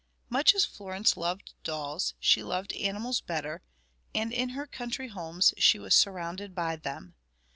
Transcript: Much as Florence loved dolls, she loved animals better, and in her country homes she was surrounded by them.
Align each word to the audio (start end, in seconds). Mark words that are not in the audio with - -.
Much 0.29 0.55
as 0.55 0.65
Florence 0.65 1.15
loved 1.15 1.53
dolls, 1.63 2.15
she 2.19 2.41
loved 2.41 2.73
animals 2.73 3.21
better, 3.21 3.61
and 4.15 4.33
in 4.33 4.49
her 4.57 4.65
country 4.65 5.09
homes 5.09 5.53
she 5.59 5.77
was 5.77 5.93
surrounded 5.93 6.55
by 6.55 6.75
them. 6.75 7.13